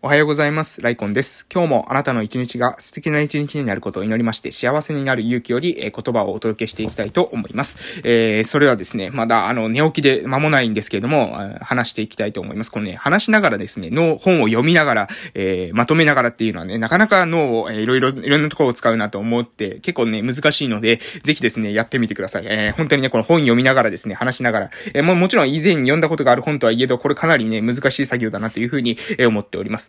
[0.00, 0.80] おはようございます。
[0.80, 1.44] ライコンです。
[1.52, 8.00] 今日もあなたの一日が素敵な一日になることを祈りまして、幸せになる勇気より、え言葉をお届けしていきたいと思います。
[8.04, 12.70] えー、それはですね、まだあの、寝起きで間もないんですけれども、話していきたいと思います。
[12.70, 22.44] このね、話しながらですね、脳、本を読みながら、えー、まとめながらっていうのはね、なかなか脳を、え、いろいろ、いろんなところを使うなと思って、結構ね、難しいので、ぜひですね、やってみてください。
[22.46, 29.88] えー、本当にね、この本読みながらですね、話しながら、えー、ももちろん以前に読んだことがある本とはいえど、これかなりね、難しい作業だなというふうに、え思っております。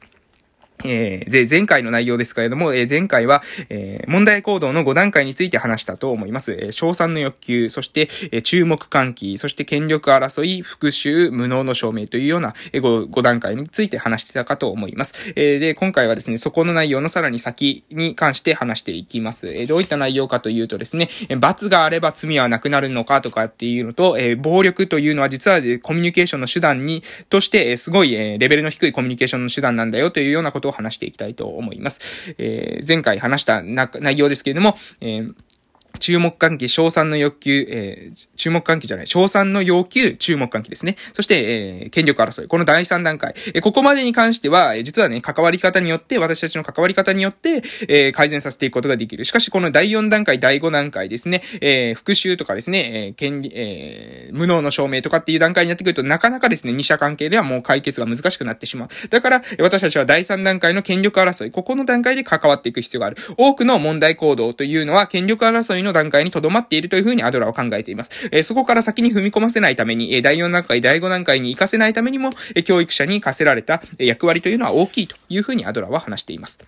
[0.86, 6.54] えー、前回の内容ですけれども、えー、前回は、えー、問題行動の5段階について話したと思います。
[6.54, 15.34] えー、賞賛の欲求、そして、えー、注目喚起、そして権力争い、復讐、無能の証明というような、えー、5, 5段階について話してたかと思います。
[15.36, 19.50] えー、で、今回はですね、そこの内容のさらに先に関して話していきます。
[19.50, 32.36] えー、どういった内容かというとですね、罰があれば罪はなくなるのかとかっていうのと、えー、暴力というのは実は、コミュニケーションの手段に、として、えー、すごい、えー、レベルの低いコミュニケーションの手段なんだよというようなことをを話していきたいと思います。
[32.38, 35.34] えー、前回話した内容ですけれども、えー
[36.00, 40.96] 注目喚起、賞賛の欲求、えー、注目喚起じゃない、賞賛の要求、注目喚起ですね。
[41.14, 42.48] そして、えー、権力争い。
[42.48, 43.34] この第3段階。
[43.54, 49.26] えー、ここまでに関しては、えー、実はね、関わり方によって、私たちの関わり方によって、えー、改善させていくことができる。
[49.26, 58.90] しかし、この第4段階、第5段階ですね、えー、復習とかですね、えー、権利、えー、無能の証明とかっていう段階になってくると、なかなかですね、二者関係ではもう解決が難しくなってしまう。
[59.10, 63.18] だから、私たちは第3段階の権力争い、ここの段階で関わっていく必要がある。
[63.38, 68.30] 多くの問題行動というのは、権力争いのの段階にとどまっているというふうにアドラーは考えています。
[68.32, 76.60] えー、そこから先に踏み込ませないために、えー、第4段階、第5段階に行かせないためにも、えー、教育者に課せられた役割というのは大きいというふうにアドラーは話しています。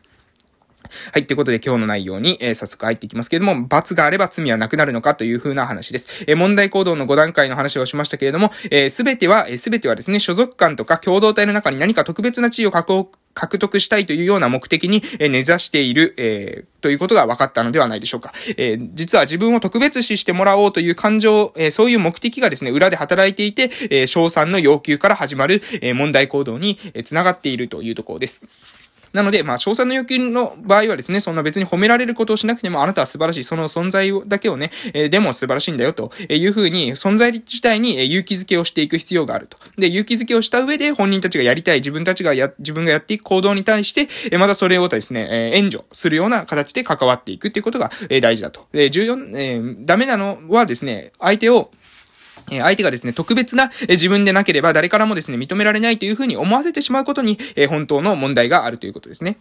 [1.13, 1.27] はい。
[1.27, 6.25] ということで今日の内容に、えー、早速入っていきますけれども、罰があれば罪はなくなるのかという風な話です。
[6.27, 18.31] えー、問題行動の5段階の話をしましたけれども、えす、べては、す、べてはですね、所属感とか共同体の中に何か特別な地位を確保獲得したいというような目的に、え根ざしている、えー、ということが分かったのではないでしょうか。
[18.57, 28.43] えー、実は自分を特別視してもらおうという感情、えー、そういう目的がですね、裏で働いていて、えー、賞賛の要求から始まる、え問題行動に、え繋がっているというところです。
[29.13, 39.57] なので、まあ、賞賛の要求の場合はですね、そんな別に褒められることをしなくても、あなたは素晴らしい、その存在だけをね、えー、でも素晴らしいんだよ、というふうに、存在自体に勇気づけをしていく必要があると。
[39.77, 44.01] で、勇気づけをした上で、本人たちがやりたい、自分たちがや、自分がやっていく行動に対して、
[44.31, 48.67] えー、またそれをですね、えー、援助するような形で関わっていくっていうことが、えー、大事だと。
[48.71, 51.71] で、14、えー、ダメなのはですね、相手を、
[52.49, 59.37] え相手がですね、特別な、え自分でなければ誰からもですね、認められないというふうに思わせてしまうことに、え本当の問題があるということですね。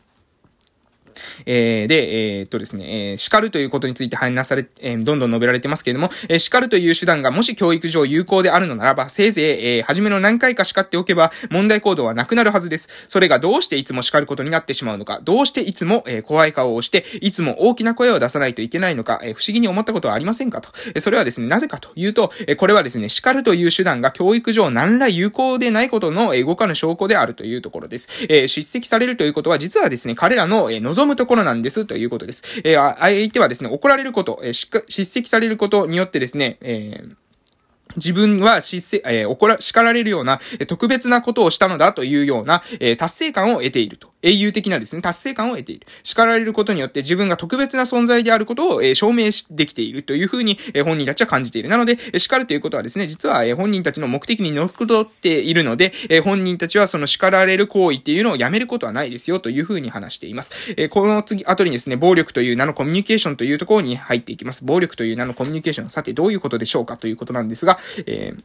[1.47, 12.89] えー、で、えー、っとですね、えー、叱るということについて話され、えー、どんどん述べられてますけれども、えー、叱るという手段がもし教育上有効であるのならば、せいぜい、えー、初めの何回か叱っておけば、問題行動はなくなるはずです。
[13.09, 20.71] それがどうしていつも叱ることになってしまうのか、どうしていつも、えー、怖い顔をして、いつも大きな声を出さないといけないのか、えー、不思議に思ったことはありませんかと。
[20.89, 28.27] えー、それはですね、なぜかというと、えー、これはですね、叱るという手段が教育上何ら有効でないことの、えー、動かぬ証拠であるというところです。
[28.29, 31.87] えー、叱責されるということは、実はですね、彼らの、えー、望むところなんです。
[31.87, 32.61] ということです。
[32.65, 37.17] えー、相手はですね、怒られること、えー、叱責されることによってですね、えー
[37.97, 44.11] 自分は叱せ、えー、怒ら、叱られるような、え特別なことをしたのだというような、えー、達成感を得ていると。
[44.23, 45.87] 英雄的なですね、達成感を得ている。
[46.03, 51.69] 叱られることによって自分が特別な存在であることを、えー、証明できているというふうに、えー、本人たちは感じている。
[51.69, 60.75] なので、え叱るということはですね、実は、えー、本人たちの目的に乗っ取っているので、えー、本人たちはその叱られる行為っていうのをやめることはないですよというふうに話しています。
[60.77, 64.65] えー、この次、後にですね、暴力という名のコミュニケーションというところに入っていきます。
[64.65, 68.45] 暴力という名のコミュニケーション、さてどういうことでしょうかということなんですが、えー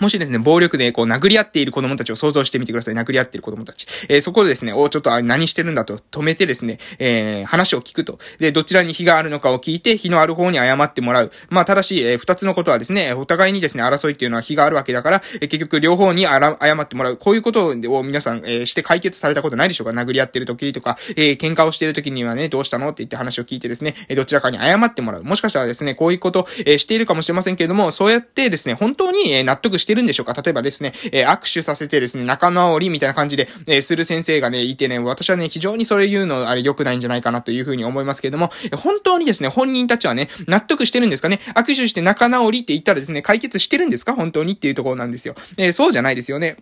[0.00, 2.94] もしですね、暴力でこう殴り合っている子供たちを想像してみてください。
[2.94, 3.86] 殴り合っている子供たち。
[4.08, 8.18] えー、そこでですね、おちょっと何してるんだと止めてですね、えー、話を聞くと。
[8.38, 11.32] で、どちらに非があるのかを聞いて、非のある方に謝ってもらう。
[11.50, 17.16] まあ、ただし、えー、二つのことはですね、お互いにですね、争いっていうのは非があるわけだから、えー、結局両方にあら謝ってもらう。
[17.16, 19.92] こういうことを皆さん、えー、して解決されたことないでしょうか？
[19.92, 25.24] 殴り合ってる時とか、えー、喧嘩をしてる時にはね、どうしたのって言って話を聞いてですね、え、どちらかに謝ってもらう。
[25.24, 30.34] もしかしたらですね、こういうこと、えー、しているかもしれませんけれども、そうやってですね、本当に、え、納得してしてるんでしょうか？
[30.34, 41.40] 例えばですね、えー、握手させてですね、仲直りみたいな感じで、えー、する先生がね、いてね、私はね、非常にそれ言うの、あれ良くないんじゃないかなというふうに思いますけれども、本当にですね、本人たちはね、納得してるんですかね？
[41.54, 44.12] 握手して仲直りって言ったらですね、解決してるんですか？
[44.12, 45.34] 本当にっていうところなんですよ。
[45.56, 46.56] えー、そうじゃないですよね。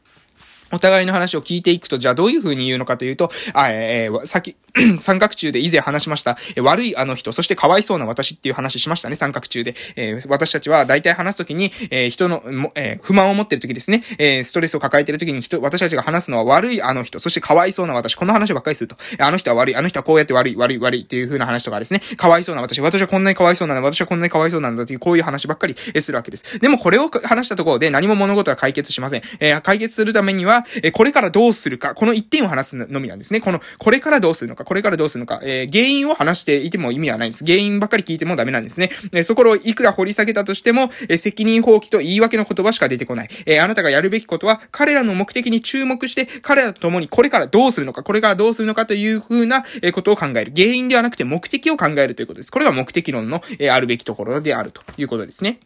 [0.72, 4.56] お互いの話を聞いていくと、じゃあどういう風に言うのかというと、あ、えー、さっき、
[4.98, 9.74] 三角中で以前話しました、え悪いあの人、そしてかわいそうな私っていう話しましたね、三角中で。
[9.96, 12.42] えー、私たちは大体話すときに、えー、人の、
[12.74, 18.96] えー、不満を持ってるときですね、え、ストレスを抱えてるときに人、私たちが話すのは悪いあの人、そしてかわいそうな私、この話ばっかりすると。
[19.18, 26.58] あの人は悪い、あの人はこうやって悪い、悪い、悪いっていう風な話とかですね、かわいそうな私、私はこんなにかわいそうなんだ、私はこんなにかわいそうなんだという、こういう話ばっかりするわけです。
[26.60, 29.22] でもこれを話したところで何も物事は解決しません。
[29.40, 33.40] え、解決するためには、え、これからどうするか、この一点を話すのみなんですね。
[33.40, 37.44] この、これからどうするのか、これからどうするのか、えー、原因を話していても意味はないんです。
[37.44, 38.90] 原因ばっかり聞いてもダメなんですね。
[39.12, 43.28] え、そこをいくら掘り下げたとしても、え、責任放棄と言い訳の言葉しか出てこない。
[43.46, 50.52] え、あなたがやるべきことは、彼らの目的に注目して、彼らと共にこれからどうするのか、これからどうするのかという風な、えことを考える。
[50.54, 52.50] 原因ではなくて目的を考えるということです。
[52.50, 55.60] これが目的論の、えあるべきところであるということですね。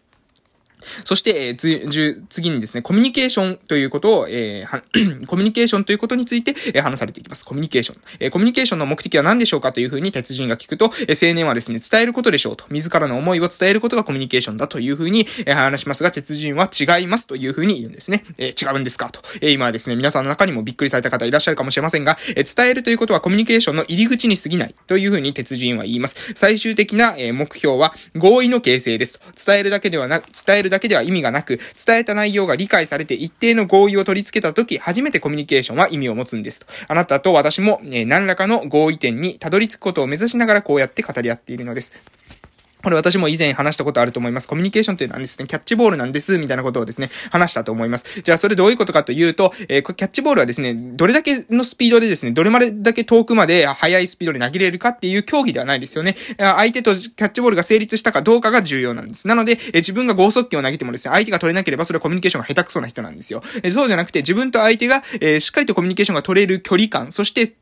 [1.04, 7.44] そして、えー、次にですね、コミュニケーションということを、えー、 コミュニケーションということについて、えー、話されていきます。
[7.44, 8.00] コミュニケーション。
[8.20, 12.66] えー、コミュニケーションの目的は何でしょうかというふうに鉄人が聞くと、えー、青年はですね、伝えることでしょうと。
[12.70, 18.24] 自らの思いを伝えることがコミュニケーションだというふうに、えー、話しますが、鉄人は違いますというふうに言うんですね。
[18.38, 19.20] えー、違うんですかと。
[19.40, 26.32] えー、今はですね、皆さんの中にもびっくりされた方いらっしゃるかもしれませんが、えー、伝えるということはコミュニケーションの入り口に過ぎないというふうに鉄人は言います。
[26.34, 29.20] 最終的な、えー、目標は合意の形成ですと。
[29.46, 36.66] 伝えるだけではなく、伝えるだけでは意味がなく、く、伝えた内容が理解されて一定の合意を取り付けたとき、初めてコミュニケーションは意味を持つんですと。
[36.88, 41.92] あなたと私も、え何らかの合意点にたどり着くことを目指しながらこうやって語り合っているのです。
[42.82, 44.48] これ私も以前話したことあると思います。
[44.48, 48.22] コミュニケーションっていうのはですね、キャッチボールなんです、みたいなことをですね、話したと思います。
[48.22, 56.16] じゃあそれどういうことかというと、えー、キャッチボールはですね、どれだけのスピードでですね、どれまでだけ遠くまで速いスピードで投げれるかっていう競技ではないですよね。
[56.38, 59.26] 相手とキャッチボールが成立したかどうかが重要なんです。
[59.28, 63.42] なので、えー、自分が剛速球を投げてもですね、相手が取れなければそれはコミュニケーションが下手くそな人なんですよ。
[63.62, 67.52] えー、そうじゃなくて、自分と相手が、えー、しっかりとコミュニケーションが取れる距離感、そして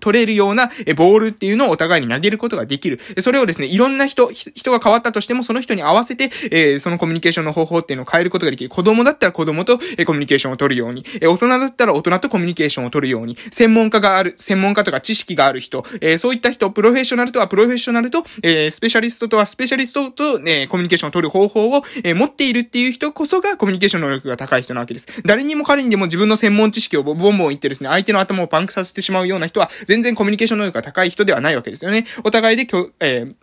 [0.00, 2.98] 取れるような、ボールっていうのをお互いに投げることができる。
[3.18, 8.70] それをですね、いろんな人、人が変わったとしてもその人に合わせて、えー、そのコミュニケーションの方法っていうのを変えることができる。
[8.70, 25.22] 子供だったら子供と、えー、コミュニケーションを取るように、えー、大人だったら大人とコミュニケーションを取るように、専門家がある、専門家とか知識がある人、えー、そういった人、プロフェッショナルとはプロフェッショナルと、えー、スペシャリストとはスペシャリストと、ね、コミュニケーションを取る方法を、えー、持っているっていう人こそがコミュニケーション能力が高い人なわけです。
[25.24, 32.04] 誰にも彼にでも自分の専門知識をボンボン言ってですね、相手の頭をパンクさせてしまうような人は、全然コミュニケーション能力が高い人ではないわけですよね。
[32.24, 32.66] お互いで、
[33.00, 33.34] えー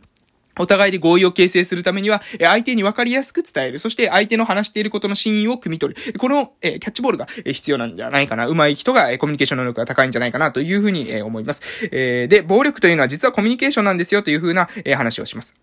[0.59, 3.79] お互いで合意を形成するためには、相手に分かりやすく伝える。
[3.79, 6.19] そして相手の話していることの真意を汲み取る。
[6.19, 8.47] この、えキャッチボールがえ必要なんじゃないかな。
[8.47, 11.89] 上手い人がえコミュニケーション能力が高いんじゃないかなというふうにえ思います。
[11.91, 15.55] えで、暴力というのは実はコミュニケーションなんですよというふうなえ話をします。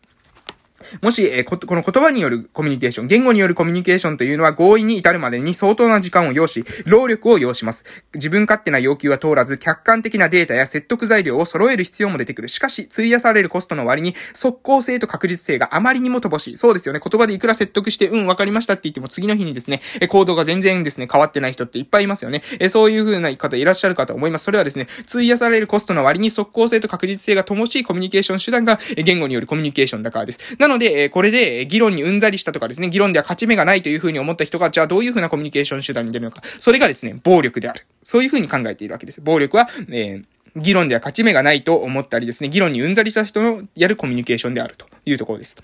[1.03, 7.85] もし、えー、こ、この言葉によるコミュニケーション、言語によるコミュニケーションというのは合意に至るまでに相当な時間を要し、労力を要します。
[8.15, 12.49] 自分勝手な要求は通らず、客観的なデータや説得材料を揃える必要も出てくる。
[12.49, 16.57] しかし、費やされるコストの割に、即効性と確実性があまりにも乏しい。
[16.57, 17.01] そうですよね。
[17.05, 22.43] 言葉でいくら説得して、うん、わかりましたって言っても、次の日にですね、え行動が全然ですね、変わってない人っていっぱいいますよね。
[22.61, 24.45] えそういう風な方いらっしゃるかと思います。
[24.45, 30.39] それはですね、費やされるコストの割に即効性と確実性が乏しいコミュニケーション手段が、言語によるコミュニケーションだからです。
[30.59, 36.43] ななので、えこれで、議論にうんざりしたとかですね、議論では勝ち目がないというふうに思った人が、じゃあどういうふうなコミュニケーション手段に出るのか。
[36.45, 37.87] それがですね、暴力である。
[38.03, 39.21] そういうふうに考えているわけです。
[39.21, 40.25] 暴力は、えー
[40.57, 45.57] 議論では勝ち目がないと思ったりですね、議論にうんざりした人のやるコミュニケーションであるというところです。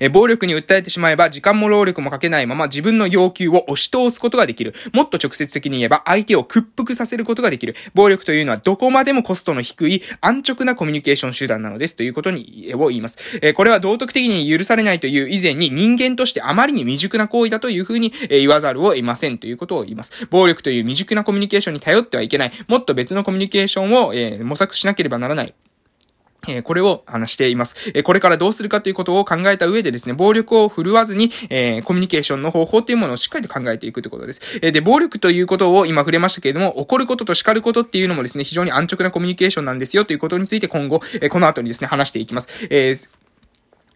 [0.00, 4.74] え暴力に訴えてしまえば時間も労力もかけないまま自分の要求を押し通すことができる。
[4.92, 7.74] もっと直接的に言えば相手を屈服させることができる。
[7.94, 13.38] 暴力というのはどこまでもコストの低い安直なコミュニケーション手段なのですということに、を言います。
[13.42, 20.26] えこれは道徳的に許されないという以前に人間としてあまりに未熟な行為だというふうに、え言わざるを得ませんということを言います。
[20.26, 22.52] 暴力という未熟なコミュニケーションに頼ってはいけない。
[22.66, 25.54] もっと別のコミュニケーションを、え模索しなければならない。
[26.50, 27.92] えこれを話しています。
[27.94, 34.58] えこれからどうするかということを考えた上でですね、暴力を振るわずに、えー、コミュニケーションの方法というものをしっかりと考えていくということです。
[34.62, 42.66] えで、暴力ということを今触れましたけれども、怒ることと叱ることっていうのもですね、非常に安直なコミュニケーションなんですよということについて今後、えこの後にですね、話していきます。
[42.70, 43.27] えー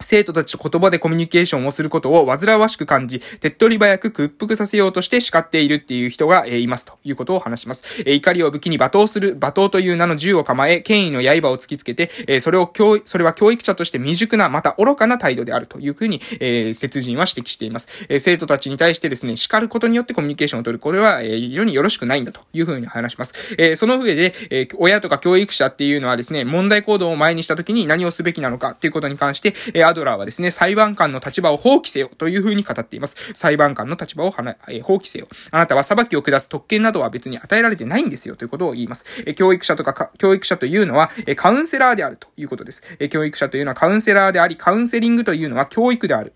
[0.03, 8.03] 生徒たちと言葉でコミュニケーションをすることを煩わしく感じ、手っ取り早く屈服させようとして叱っているっていう人が、えー、いますということを話します。
[8.05, 18.05] えー、怒りを武器に罵倒する、罵倒という名の銃を構え、権威の刃を突きつけて、えー、それを教、それは教育者として未熟な、また愚かな態度であるというふうに、えー、説人は指摘しています。
[18.09, 20.79] えー、生徒たちに対してですね、叱ることによってコミュニケーションを取る。
[20.79, 23.55] これは、えー、非常によろしくないんだというふうに話します。
[23.57, 33.33] えー、その上で、えー、親とか教育者っていうのはですね、問題行動を前にした時に何をすべきなのかっていうことに関して、えー、アドラーはですね、裁判官の立場を放棄せよというふうに語っています。
[33.33, 35.27] 裁判官の立場をはな、え放棄せよ。
[35.51, 39.23] あなたは裁きを下す特権などは別に与えられてないんですよということを言います。
[39.25, 42.83] え教育者とか教育者というのは、えカウンセラーであるということです。
[42.99, 46.33] え教育者というのはカウンセラーであり、カウンセリングというのは教育である。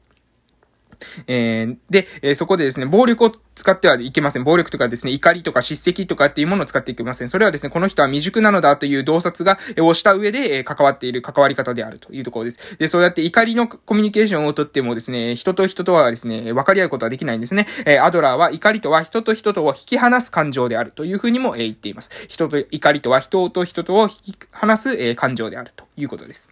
[1.28, 4.44] えー、で、えー、そこでですね、暴力を使ってはいけません。
[4.44, 7.30] 暴力とかですね、怒りとか叱責とかっていうものを使っていけません。
[7.30, 12.78] それはですね、この人は未熟なのだという洞察が、えー、をした上で、えー、関わっている関わり方であるというところです。
[12.78, 17.68] で、そうやって怒りのコミュニケーションをとってもですね、人と人とはですね、分かり合うことはできないんですね。
[17.86, 22.28] えー、アドラーは怒りとは人と人とを引き離す感情であるというふうにも、えー、言っています。
[22.28, 26.50] 人と、怒りとは人と人とを引き離す、えー、感情であるということです。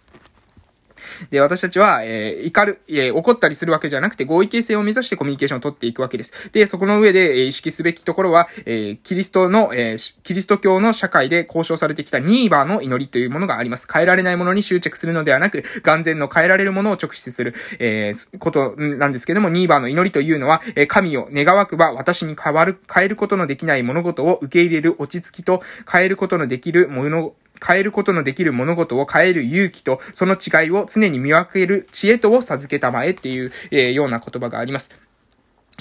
[1.29, 6.51] で、私たちは、えー、怒る、えー、怒ったりするわけじゃなくて合意形成を目指してコミュニケーションを取っていくわけです。
[6.51, 13.87] で、そこの上で、えー、意識すべきところは、えー、キリストの、えー、キリスト教の社会で交渉されてきたニーバーの祈りというものがあります。
[13.91, 25.61] 変えられないものに執着するのではなく、眼前の変えられるものを直視する、えー、ことなんですけども、ニーバーの祈りというのは、えー、神を願わくば私に変わる、変えることのできない物事を受け入れる落ち着きと、
[25.91, 27.33] 変えることのできるもの、
[27.65, 34.91] 変えることのできる物事を変える勇気と、その違いを常に見分ける知恵とを授けたまえっていう、えー、ような言葉があります。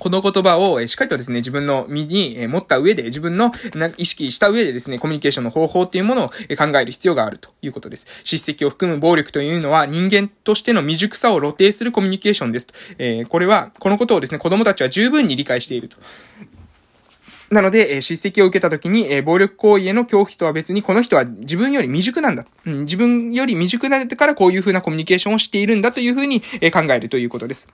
[0.00, 3.52] この言葉をしっかりとですね、自分の身に持った上で、自分の
[3.96, 8.22] 意識した上でですね、コミュニケーションの方法っていうものを考える必要があるということです。
[8.24, 12.66] 叱責を含む暴力というのは人間としての未熟さを露呈するコミュニケーションです。
[12.98, 15.96] えー、これは、このことをですね、子供たちは十分に理解していると。
[17.54, 22.44] なので、えー、叱責を受けた時に、えー、暴力行為への恐怖とは別に、この人は自分より未熟なんだ。
[22.66, 27.68] うん、自分より未熟なれてからこういうふうなコミュニケーションをしているんだというふうに、えー、考えるということです。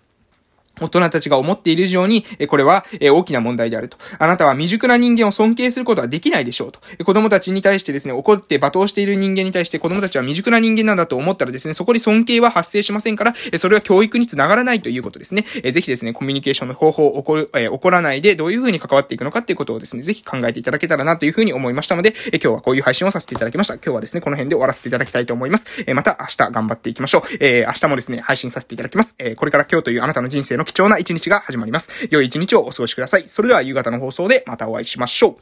[0.81, 3.97] 大人たちが思っている以上に、これは大きな問題であると。
[4.19, 6.81] あなたは未熟な人間を尊敬することはできないでしょうと。
[7.05, 15.43] 子供たちに対してですね、怒って罵倒している人間に対して子供たちは未熟な人間なんだと思ったらですね、そこに尊敬は発生しませんから、それは教育につながらないということですね。
[15.43, 23.75] ぜひですね、コミュニケーションの方法を起こる、え起こらないでどういうふうに関わっていくのかっていうことをですね、ぜひ考えていただけたらなというふうに思いましたので、今日はこういう配信をさせていただきました。
[23.75, 25.85] 今日はですね、この辺で終わらせていただきたいと思います。
[25.95, 27.23] また明日頑張っていきましょう。
[27.41, 29.15] え明日もですね、配信させていただきます。
[29.19, 32.09] えこれから今日というあなたの人生の貴重な一日が始まります。
[32.13, 33.25] 良い一日をお過ごしください。
[33.27, 35.37] それでは夕方の放送でまたお会いしましょ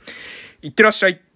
[0.62, 0.66] う。
[0.66, 1.27] いってらっしゃい。